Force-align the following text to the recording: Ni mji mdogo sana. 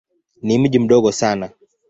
Ni 0.41 0.59
mji 0.59 0.79
mdogo 0.79 1.11
sana. 1.11 1.49